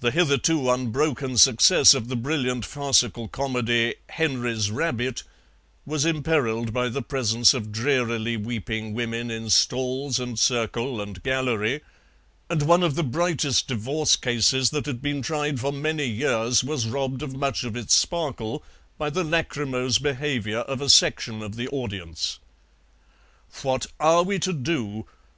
The 0.00 0.10
hitherto 0.10 0.70
unbroken 0.70 1.36
success 1.36 1.92
of 1.92 2.08
the 2.08 2.16
brilliant 2.16 2.64
farcical 2.64 3.28
comedy 3.28 3.96
"Henry's 4.08 4.70
Rabbit" 4.70 5.22
was 5.84 6.06
imperilled 6.06 6.72
by 6.72 6.88
the 6.88 7.02
presence 7.02 7.52
of 7.52 7.70
drearily 7.70 8.38
weeping 8.38 8.94
women 8.94 9.30
in 9.30 9.50
stalls 9.50 10.18
and 10.18 10.38
circle 10.38 10.98
and 10.98 11.22
gallery, 11.22 11.82
and 12.48 12.62
one 12.62 12.82
of 12.82 12.94
the 12.94 13.04
brightest 13.04 13.68
divorce 13.68 14.16
cases 14.16 14.70
that 14.70 14.86
had 14.86 15.02
been 15.02 15.20
tried 15.20 15.60
for 15.60 15.74
many 15.74 16.06
years 16.06 16.64
was 16.64 16.86
robbed 16.88 17.20
of 17.22 17.34
much 17.36 17.64
of 17.64 17.76
its 17.76 17.92
sparkle 17.94 18.64
by 18.96 19.10
the 19.10 19.24
lachrymose 19.24 19.98
behaviour 19.98 20.60
of 20.60 20.80
a 20.80 20.88
section 20.88 21.42
of 21.42 21.54
the 21.56 21.68
audience. 21.68 22.38
"What 23.60 23.88
are 24.00 24.22
we 24.22 24.38
to 24.38 24.54
do?" 24.54 25.04